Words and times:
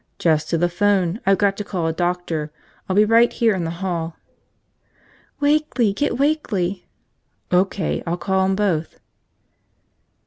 "Just 0.17 0.49
to 0.49 0.57
the 0.57 0.67
phone. 0.67 1.19
I've 1.27 1.37
got 1.37 1.55
to 1.57 1.63
call 1.63 1.85
a 1.85 1.93
doctor. 1.93 2.51
I'll 2.89 2.95
be 2.95 3.05
right 3.05 3.31
here 3.31 3.53
in 3.53 3.65
the 3.65 3.69
hall." 3.85 4.15
"Wakeley! 5.39 5.93
Get 5.93 6.17
Wakeley." 6.17 6.87
"O.K., 7.51 8.01
I'll 8.07 8.17
call 8.17 8.43
'em 8.45 8.55
both." 8.55 8.99